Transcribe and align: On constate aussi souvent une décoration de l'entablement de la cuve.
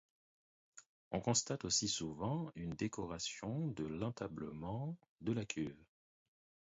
On 1.11 1.19
constate 1.21 1.63
aussi 1.63 1.87
souvent 1.87 2.51
une 2.55 2.71
décoration 2.73 3.67
de 3.67 3.83
l'entablement 3.85 4.97
de 5.21 5.31
la 5.31 5.45
cuve. 5.45 5.77